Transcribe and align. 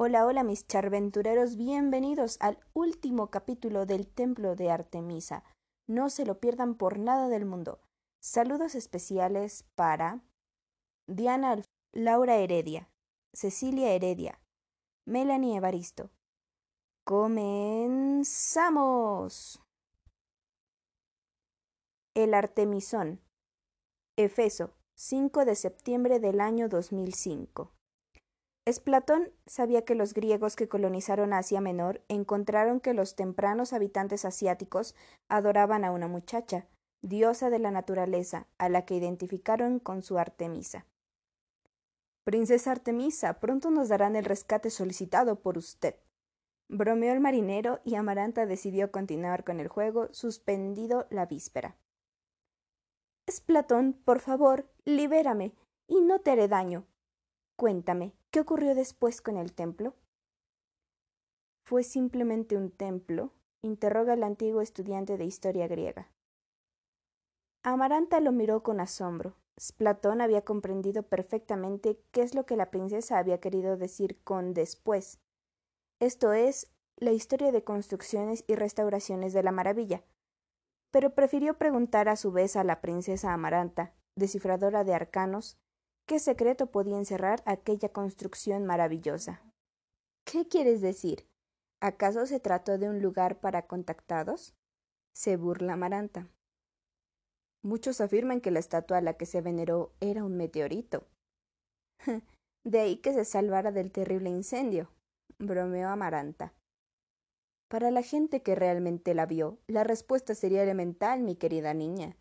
Hola, 0.00 0.26
hola 0.26 0.44
mis 0.44 0.64
charventureros, 0.64 1.56
bienvenidos 1.56 2.36
al 2.38 2.60
último 2.72 3.32
capítulo 3.32 3.84
del 3.84 4.06
Templo 4.06 4.54
de 4.54 4.70
Artemisa. 4.70 5.42
No 5.88 6.08
se 6.08 6.24
lo 6.24 6.38
pierdan 6.38 6.76
por 6.76 7.00
nada 7.00 7.28
del 7.28 7.44
mundo. 7.44 7.80
Saludos 8.20 8.76
especiales 8.76 9.64
para 9.74 10.22
Diana 11.08 11.60
Laura 11.92 12.36
Heredia, 12.36 12.88
Cecilia 13.32 13.90
Heredia, 13.90 14.40
Melanie 15.04 15.56
Evaristo. 15.56 16.12
¡Comenzamos! 17.02 18.30
El 22.14 22.34
Artemisón. 22.34 23.20
Efeso, 24.16 24.76
5 24.94 25.44
de 25.44 25.56
septiembre 25.56 26.20
del 26.20 26.40
año 26.40 26.68
2005. 26.68 27.72
Platón 28.78 29.32
sabía 29.46 29.86
que 29.86 29.94
los 29.94 30.12
griegos 30.12 30.54
que 30.54 30.68
colonizaron 30.68 31.32
Asia 31.32 31.60
Menor 31.62 32.02
encontraron 32.08 32.80
que 32.80 32.92
los 32.92 33.16
tempranos 33.16 33.72
habitantes 33.72 34.26
asiáticos 34.26 34.94
adoraban 35.28 35.86
a 35.86 35.90
una 35.90 36.06
muchacha, 36.06 36.66
diosa 37.00 37.48
de 37.48 37.60
la 37.60 37.70
naturaleza, 37.70 38.46
a 38.58 38.68
la 38.68 38.84
que 38.84 38.94
identificaron 38.94 39.78
con 39.78 40.02
su 40.02 40.18
Artemisa. 40.18 40.84
Princesa 42.24 42.72
Artemisa, 42.72 43.40
pronto 43.40 43.70
nos 43.70 43.88
darán 43.88 44.14
el 44.14 44.26
rescate 44.26 44.68
solicitado 44.68 45.40
por 45.40 45.56
usted. 45.56 45.94
Bromeó 46.68 47.14
el 47.14 47.20
marinero 47.20 47.80
y 47.84 47.94
Amaranta 47.94 48.44
decidió 48.44 48.92
continuar 48.92 49.44
con 49.44 49.60
el 49.60 49.68
juego 49.68 50.12
suspendido 50.12 51.06
la 51.08 51.24
víspera. 51.24 51.78
Es 53.26 53.40
Platón, 53.40 53.94
por 54.04 54.20
favor, 54.20 54.68
libérame 54.84 55.54
y 55.86 56.02
no 56.02 56.20
te 56.20 56.32
haré 56.32 56.48
daño. 56.48 56.86
Cuéntame, 57.56 58.12
¿qué 58.30 58.40
ocurrió 58.40 58.74
después 58.74 59.20
con 59.20 59.36
el 59.36 59.52
templo? 59.52 59.94
¿Fue 61.64 61.82
simplemente 61.82 62.56
un 62.56 62.70
templo? 62.70 63.32
interroga 63.62 64.14
el 64.14 64.22
antiguo 64.22 64.60
estudiante 64.60 65.16
de 65.16 65.24
historia 65.24 65.66
griega. 65.66 66.10
Amaranta 67.62 68.20
lo 68.20 68.32
miró 68.32 68.62
con 68.62 68.80
asombro. 68.80 69.36
Platón 69.76 70.20
había 70.20 70.42
comprendido 70.44 71.02
perfectamente 71.02 72.00
qué 72.12 72.22
es 72.22 72.34
lo 72.34 72.46
que 72.46 72.56
la 72.56 72.70
princesa 72.70 73.18
había 73.18 73.40
querido 73.40 73.76
decir 73.76 74.22
con 74.22 74.54
después. 74.54 75.18
Esto 76.00 76.32
es, 76.32 76.72
la 76.96 77.10
historia 77.10 77.52
de 77.52 77.64
construcciones 77.64 78.44
y 78.46 78.54
restauraciones 78.54 79.32
de 79.32 79.42
la 79.42 79.52
maravilla. 79.52 80.04
Pero 80.90 81.14
prefirió 81.14 81.58
preguntar 81.58 82.08
a 82.08 82.16
su 82.16 82.32
vez 82.32 82.56
a 82.56 82.64
la 82.64 82.80
princesa 82.80 83.32
Amaranta, 83.32 83.94
descifradora 84.16 84.84
de 84.84 84.94
arcanos, 84.94 85.58
¿Qué 86.08 86.20
secreto 86.20 86.68
podía 86.70 86.96
encerrar 86.96 87.42
aquella 87.44 87.90
construcción 87.90 88.64
maravillosa? 88.64 89.42
¿Qué 90.24 90.48
quieres 90.48 90.80
decir? 90.80 91.28
¿Acaso 91.82 92.24
se 92.24 92.40
trató 92.40 92.78
de 92.78 92.88
un 92.88 93.02
lugar 93.02 93.40
para 93.40 93.66
contactados? 93.66 94.54
Se 95.14 95.36
burla 95.36 95.76
Maranta. 95.76 96.26
Muchos 97.62 98.00
afirman 98.00 98.40
que 98.40 98.50
la 98.50 98.58
estatua 98.58 98.96
a 98.96 99.00
la 99.02 99.18
que 99.18 99.26
se 99.26 99.42
veneró 99.42 99.92
era 100.00 100.24
un 100.24 100.34
meteorito. 100.38 101.06
De 102.64 102.80
ahí 102.80 102.96
que 102.96 103.12
se 103.12 103.26
salvara 103.26 103.70
del 103.70 103.92
terrible 103.92 104.30
incendio, 104.30 104.90
bromeó 105.38 105.90
Amaranta. 105.90 106.54
Para 107.68 107.90
la 107.90 108.00
gente 108.00 108.42
que 108.42 108.54
realmente 108.54 109.12
la 109.12 109.26
vio, 109.26 109.58
la 109.66 109.84
respuesta 109.84 110.34
sería 110.34 110.62
elemental, 110.62 111.20
mi 111.20 111.36
querida 111.36 111.74
niña. 111.74 112.16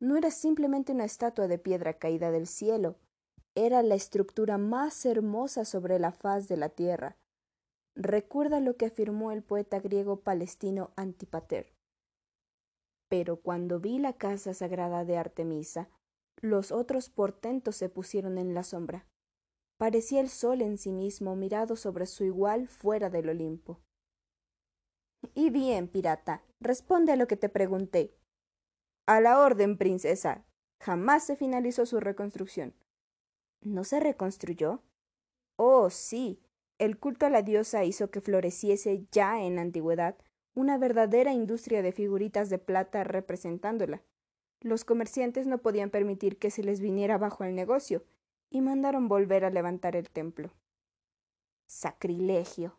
No 0.00 0.16
era 0.16 0.32
simplemente 0.32 0.90
una 0.90 1.04
estatua 1.04 1.46
de 1.46 1.58
piedra 1.58 1.94
caída 1.94 2.32
del 2.32 2.48
cielo, 2.48 2.98
era 3.54 3.82
la 3.82 3.94
estructura 3.94 4.58
más 4.58 5.04
hermosa 5.04 5.64
sobre 5.64 5.98
la 5.98 6.12
faz 6.12 6.48
de 6.48 6.56
la 6.56 6.70
tierra. 6.70 7.16
Recuerda 7.94 8.60
lo 8.60 8.76
que 8.76 8.86
afirmó 8.86 9.32
el 9.32 9.42
poeta 9.42 9.78
griego 9.78 10.20
palestino 10.20 10.92
Antipater. 10.96 11.74
Pero 13.08 13.36
cuando 13.36 13.78
vi 13.78 13.98
la 13.98 14.14
casa 14.14 14.54
sagrada 14.54 15.04
de 15.04 15.18
Artemisa, 15.18 15.90
los 16.40 16.72
otros 16.72 17.10
portentos 17.10 17.76
se 17.76 17.90
pusieron 17.90 18.38
en 18.38 18.54
la 18.54 18.62
sombra. 18.62 19.06
Parecía 19.76 20.20
el 20.20 20.30
sol 20.30 20.62
en 20.62 20.78
sí 20.78 20.92
mismo 20.92 21.36
mirado 21.36 21.76
sobre 21.76 22.06
su 22.06 22.24
igual 22.24 22.68
fuera 22.68 23.10
del 23.10 23.28
Olimpo. 23.28 23.80
Y 25.34 25.50
bien, 25.50 25.88
pirata, 25.88 26.42
responde 26.60 27.12
a 27.12 27.16
lo 27.16 27.26
que 27.26 27.36
te 27.36 27.48
pregunté. 27.48 28.16
A 29.06 29.20
la 29.20 29.40
orden, 29.40 29.76
princesa. 29.76 30.46
Jamás 30.80 31.26
se 31.26 31.36
finalizó 31.36 31.84
su 31.84 32.00
reconstrucción. 32.00 32.74
¿No 33.62 33.84
se 33.84 34.00
reconstruyó? 34.00 34.82
Oh, 35.56 35.88
sí. 35.90 36.40
El 36.78 36.98
culto 36.98 37.26
a 37.26 37.30
la 37.30 37.42
diosa 37.42 37.84
hizo 37.84 38.10
que 38.10 38.20
floreciese 38.20 39.06
ya 39.12 39.42
en 39.42 39.56
la 39.56 39.62
antigüedad 39.62 40.16
una 40.54 40.78
verdadera 40.78 41.32
industria 41.32 41.80
de 41.80 41.92
figuritas 41.92 42.50
de 42.50 42.58
plata 42.58 43.04
representándola. 43.04 44.02
Los 44.60 44.84
comerciantes 44.84 45.46
no 45.46 45.58
podían 45.58 45.90
permitir 45.90 46.38
que 46.38 46.50
se 46.50 46.62
les 46.62 46.80
viniera 46.80 47.14
abajo 47.14 47.44
el 47.44 47.54
negocio, 47.54 48.04
y 48.52 48.60
mandaron 48.60 49.08
volver 49.08 49.44
a 49.44 49.50
levantar 49.50 49.96
el 49.96 50.10
templo. 50.10 50.50
Sacrilegio. 51.66 52.76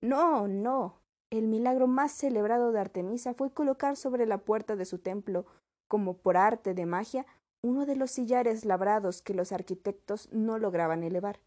No, 0.00 0.48
no. 0.48 1.00
El 1.30 1.46
milagro 1.46 1.86
más 1.86 2.12
celebrado 2.12 2.72
de 2.72 2.80
Artemisa 2.80 3.34
fue 3.34 3.52
colocar 3.52 3.96
sobre 3.96 4.26
la 4.26 4.38
puerta 4.38 4.74
de 4.74 4.84
su 4.84 4.98
templo, 4.98 5.46
como 5.86 6.16
por 6.16 6.36
arte 6.36 6.74
de 6.74 6.86
magia, 6.86 7.24
uno 7.64 7.86
de 7.86 7.96
los 7.96 8.10
sillares 8.10 8.66
labrados 8.66 9.22
que 9.22 9.32
los 9.32 9.50
arquitectos 9.50 10.30
no 10.32 10.58
lograban 10.58 11.02
elevar. 11.02 11.40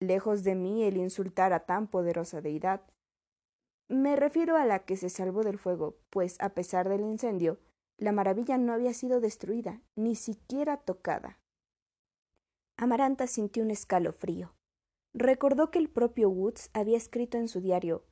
Lejos 0.00 0.42
de 0.42 0.56
mí 0.56 0.82
el 0.82 0.96
insultar 0.96 1.52
a 1.52 1.66
tan 1.66 1.86
poderosa 1.86 2.40
deidad. 2.40 2.82
Me 3.88 4.16
refiero 4.16 4.56
a 4.56 4.64
la 4.64 4.80
que 4.80 4.96
se 4.96 5.08
salvó 5.08 5.44
del 5.44 5.56
fuego, 5.56 5.96
pues 6.10 6.36
a 6.40 6.48
pesar 6.48 6.88
del 6.88 7.02
incendio, 7.02 7.60
la 7.96 8.10
maravilla 8.10 8.58
no 8.58 8.72
había 8.72 8.92
sido 8.92 9.20
destruida, 9.20 9.80
ni 9.94 10.16
siquiera 10.16 10.78
tocada. 10.78 11.38
Amaranta 12.76 13.28
sintió 13.28 13.62
un 13.62 13.70
escalofrío. 13.70 14.52
Recordó 15.14 15.70
que 15.70 15.78
el 15.78 15.90
propio 15.90 16.28
Woods 16.28 16.70
había 16.72 16.96
escrito 16.96 17.38
en 17.38 17.46
su 17.46 17.60
diario 17.60 18.04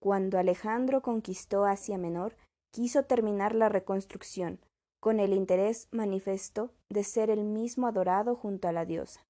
Cuando 0.00 0.38
Alejandro 0.38 1.02
conquistó 1.02 1.64
Asia 1.64 1.98
Menor, 1.98 2.36
quiso 2.70 3.06
terminar 3.06 3.56
la 3.56 3.68
reconstrucción, 3.68 4.60
con 5.00 5.18
el 5.18 5.32
interés 5.32 5.88
manifiesto 5.90 6.72
de 6.88 7.04
ser 7.04 7.30
el 7.30 7.44
mismo 7.44 7.86
adorado 7.86 8.36
junto 8.36 8.68
a 8.68 8.72
la 8.72 8.84
diosa. 8.84 9.26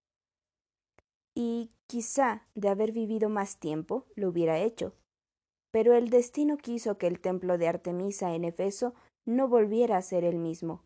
Y 1.35 1.71
quizá 1.87 2.47
de 2.55 2.69
haber 2.69 2.93
vivido 2.93 3.29
más 3.29 3.57
tiempo 3.59 4.07
lo 4.17 4.29
hubiera 4.29 4.59
hecho, 4.59 4.95
pero 5.71 5.95
el 5.95 6.11
destino 6.11 6.59
quiso 6.59 6.99
que 6.99 7.07
el 7.07 7.21
templo 7.21 7.57
de 7.57 7.69
Artemisa 7.69 8.35
en 8.35 8.45
Efeso 8.45 8.95
no 9.25 9.49
volviera 9.49 9.97
a 9.97 10.03
ser 10.03 10.25
el 10.25 10.39
mismo. 10.39 10.83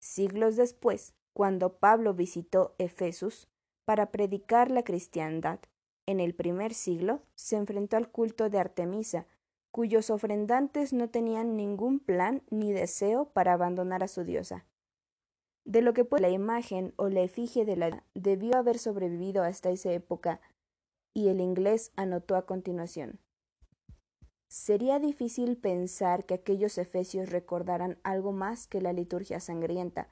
Siglos 0.00 0.56
después, 0.56 1.14
cuando 1.34 1.76
Pablo 1.76 2.14
visitó 2.14 2.74
Efesus 2.78 3.48
para 3.84 4.10
predicar 4.10 4.70
la 4.70 4.82
cristiandad, 4.82 5.60
en 6.06 6.20
el 6.20 6.34
primer 6.34 6.72
siglo 6.72 7.20
se 7.34 7.56
enfrentó 7.56 7.96
al 7.96 8.10
culto 8.10 8.48
de 8.48 8.58
Artemisa 8.58 9.26
cuyos 9.76 10.08
ofrendantes 10.08 10.94
no 10.94 11.10
tenían 11.10 11.54
ningún 11.54 11.98
plan 11.98 12.42
ni 12.48 12.72
deseo 12.72 13.26
para 13.34 13.52
abandonar 13.52 14.02
a 14.02 14.08
su 14.08 14.24
diosa. 14.24 14.64
De 15.66 15.82
lo 15.82 15.92
que 15.92 16.06
puede 16.06 16.22
la 16.22 16.30
imagen 16.30 16.94
o 16.96 17.10
la 17.10 17.20
efigie 17.20 17.66
de 17.66 17.76
la 17.76 18.02
debió 18.14 18.56
haber 18.56 18.78
sobrevivido 18.78 19.42
hasta 19.42 19.68
esa 19.68 19.92
época, 19.92 20.40
y 21.12 21.28
el 21.28 21.42
inglés 21.42 21.92
anotó 21.94 22.36
a 22.36 22.46
continuación. 22.46 23.20
Sería 24.48 24.98
difícil 24.98 25.58
pensar 25.58 26.24
que 26.24 26.32
aquellos 26.32 26.78
efesios 26.78 27.28
recordaran 27.28 27.98
algo 28.02 28.32
más 28.32 28.66
que 28.66 28.80
la 28.80 28.94
liturgia 28.94 29.40
sangrienta, 29.40 30.08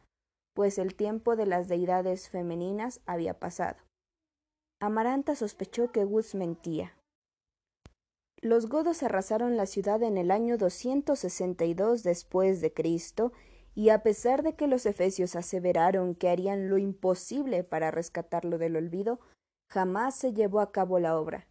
pues 0.53 0.77
el 0.77 0.95
tiempo 0.95 1.37
de 1.37 1.47
las 1.47 1.69
deidades 1.69 2.29
femeninas 2.29 3.01
había 3.07 3.41
pasado. 3.41 3.79
Amaranta 4.79 5.35
sospechó 5.35 5.91
que 5.91 6.05
Woods 6.05 6.35
mentía. 6.35 6.99
Los 8.45 8.69
godos 8.69 9.03
arrasaron 9.03 9.57
la 9.57 9.65
ciudad 9.65 10.03
en 10.03 10.19
el 10.19 10.31
año 10.31 10.59
262 10.59 12.03
después 12.03 12.61
de 12.61 12.75
Cristo, 12.75 13.33
y 13.75 13.89
a 13.89 14.03
pesar 14.03 14.43
de 14.43 14.55
que 14.55 14.67
los 14.67 14.85
efesios 14.85 15.35
aseveraron 15.35 16.15
que 16.15 16.29
harían 16.29 16.69
lo 16.69 16.77
imposible 16.77 17.65
para 17.65 17.91
rescatarlo 17.91 18.59
del 18.59 18.77
olvido, 18.77 19.19
jamás 19.71 20.17
se 20.17 20.35
llevó 20.35 20.61
a 20.61 20.73
cabo 20.73 20.99
la 20.99 21.19
obra. 21.19 21.49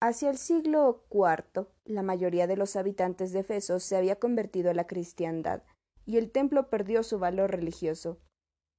Hacia 0.00 0.30
el 0.30 0.36
siglo 0.36 1.06
IV, 1.12 1.68
la 1.84 2.02
mayoría 2.02 2.48
de 2.48 2.56
los 2.56 2.74
habitantes 2.74 3.30
de 3.30 3.38
Efeso 3.38 3.78
se 3.78 3.96
había 3.96 4.16
convertido 4.16 4.72
a 4.72 4.74
la 4.74 4.88
cristiandad, 4.88 5.62
y 6.06 6.16
el 6.16 6.32
templo 6.32 6.70
perdió 6.70 7.04
su 7.04 7.20
valor 7.20 7.52
religioso. 7.52 8.18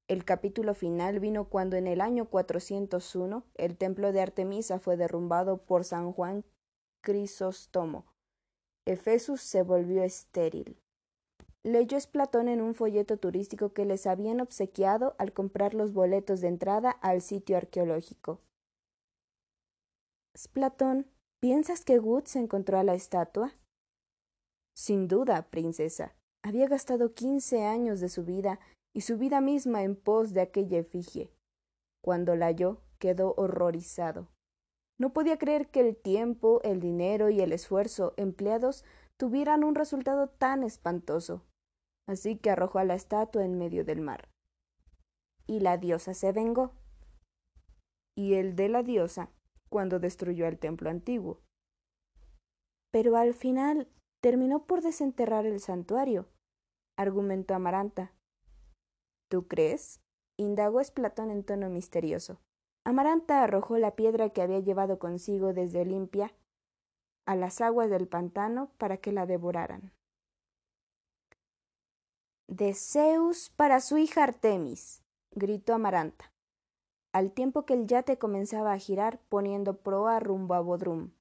El 0.10 0.26
capítulo 0.26 0.74
final 0.74 1.22
vino 1.22 1.48
cuando 1.48 1.78
en 1.78 1.88
el 1.88 2.02
año 2.02 2.26
401 2.26 3.46
el 3.56 3.78
templo 3.78 4.12
de 4.12 4.20
Artemisa 4.20 4.80
fue 4.80 4.98
derrumbado 4.98 5.64
por 5.64 5.86
San 5.86 6.12
Juan 6.12 6.44
Crisóstomo. 7.02 8.06
Efesus 8.86 9.42
se 9.42 9.64
volvió 9.64 10.04
estéril. 10.04 10.78
Leyó 11.64 11.98
Platón 12.12 12.48
en 12.48 12.62
un 12.62 12.76
folleto 12.76 13.18
turístico 13.18 13.74
que 13.74 13.86
les 13.86 14.08
habían 14.08 14.40
obsequiado 14.40 15.16
al 15.18 15.34
comprar 15.34 15.74
los 15.74 15.94
boletos 15.94 16.42
de 16.42 16.48
entrada 16.48 16.92
al 16.92 17.22
sitio 17.22 17.58
arqueológico. 17.58 18.40
Splatón, 20.38 21.08
¿piensas 21.40 21.84
que 21.84 22.00
Woods 22.00 22.36
encontró 22.36 22.80
a 22.80 22.84
la 22.84 22.94
estatua? 22.94 23.54
Sin 24.76 25.08
duda, 25.08 25.50
princesa. 25.50 26.16
Había 26.44 26.68
gastado 26.68 27.14
quince 27.14 27.64
años 27.64 28.00
de 28.00 28.10
su 28.10 28.24
vida 28.24 28.60
y 28.94 29.02
su 29.02 29.18
vida 29.18 29.42
misma 29.42 29.84
en 29.84 29.96
pos 29.96 30.34
de 30.34 30.42
aquella 30.42 30.80
efigie. 30.80 31.32
Cuando 32.04 32.36
la 32.36 32.48
halló, 32.48 32.82
quedó 32.98 33.34
horrorizado. 33.38 34.28
No 35.02 35.14
podía 35.14 35.40
creer 35.40 35.72
que 35.72 35.80
el 35.80 35.98
tiempo, 35.98 36.62
el 36.62 36.80
dinero 36.80 37.32
y 37.32 37.42
el 37.42 37.54
esfuerzo 37.54 38.14
empleados 38.18 38.86
tuvieran 39.18 39.64
un 39.64 39.74
resultado 39.74 40.30
tan 40.30 40.62
espantoso. 40.62 41.44
Así 42.08 42.38
que 42.38 42.52
arrojó 42.52 42.78
a 42.78 42.84
la 42.84 42.94
estatua 42.94 43.44
en 43.44 43.58
medio 43.58 43.84
del 43.84 44.00
mar. 44.00 44.30
Y 45.48 45.62
la 45.62 45.78
diosa 45.78 46.14
se 46.14 46.32
vengó. 46.34 46.76
Y 48.16 48.36
el 48.36 48.56
de 48.56 48.70
la 48.70 48.84
diosa, 48.84 49.32
cuando 49.72 49.98
destruyó 49.98 50.46
el 50.46 50.60
templo 50.60 50.92
antiguo. 50.92 51.42
Pero 52.92 53.16
al 53.16 53.34
final 53.34 53.88
terminó 54.22 54.68
por 54.68 54.84
desenterrar 54.84 55.48
el 55.48 55.62
santuario, 55.62 56.28
argumentó 56.96 57.56
Amaranta. 57.56 58.14
¿Tú 59.32 59.48
crees? 59.48 60.00
indagó 60.38 60.80
Esplatón 60.80 61.32
en 61.32 61.44
tono 61.44 61.72
misterioso. 61.72 62.40
Amaranta 62.84 63.44
arrojó 63.44 63.78
la 63.78 63.96
piedra 63.96 64.30
que 64.30 64.42
había 64.42 64.60
llevado 64.60 64.98
consigo 64.98 65.54
desde 65.54 65.82
Olimpia 65.82 66.34
a 67.26 67.36
las 67.36 67.62
aguas 67.62 67.90
del 67.90 68.08
pantano 68.08 68.72
para 68.78 68.98
que 68.98 69.12
la 69.12 69.26
devoraran. 69.26 69.94
De 72.48 72.74
Zeus 72.74 73.50
para 73.52 73.80
su 73.80 73.98
hija 73.98 74.24
Artemis, 74.24 75.04
gritó 75.32 75.74
Amaranta, 75.74 76.34
al 77.14 77.32
tiempo 77.32 77.66
que 77.66 77.76
el 77.76 77.88
yate 77.88 78.18
comenzaba 78.18 78.74
a 78.74 78.78
girar 78.78 79.22
poniendo 79.30 79.78
proa 79.78 80.20
rumbo 80.20 80.56
a 80.56 80.60
Bodrum. 80.60 81.12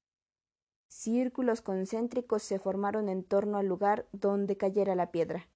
Círculos 0.89 1.61
concéntricos 1.61 2.43
se 2.43 2.59
formaron 2.59 3.07
en 3.07 3.23
torno 3.23 3.57
al 3.57 3.67
lugar 3.67 4.07
donde 4.11 4.57
cayera 4.57 4.95
la 4.95 5.11
piedra. 5.11 5.47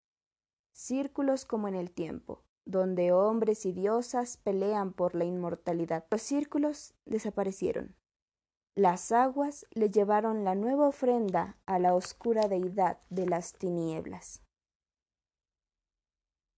Círculos 0.71 1.43
como 1.43 1.67
en 1.67 1.75
el 1.75 1.91
tiempo, 1.91 2.44
donde 2.65 3.11
hombres 3.11 3.65
y 3.65 3.71
diosas 3.71 4.37
pelean 4.37 4.93
por 4.93 5.15
la 5.15 5.25
inmortalidad. 5.25 6.05
Los 6.11 6.21
círculos 6.21 6.93
desaparecieron. 7.05 7.95
Las 8.75 9.11
aguas 9.11 9.65
le 9.71 9.89
llevaron 9.89 10.43
la 10.43 10.53
nueva 10.53 10.87
ofrenda 10.87 11.57
a 11.65 11.79
la 11.79 11.95
oscura 11.95 12.47
deidad 12.47 12.99
de 13.09 13.25
las 13.25 13.53
tinieblas. 13.53 14.44